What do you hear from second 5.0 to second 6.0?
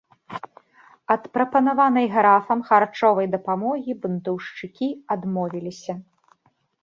адмовіліся.